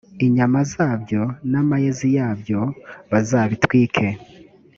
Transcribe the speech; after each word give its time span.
inyama 0.25 0.59
zabyo 0.73 1.21
n 1.51 1.53
amayezi 1.61 2.07
yabyo 2.17 2.61
bazabitwike 3.11 4.07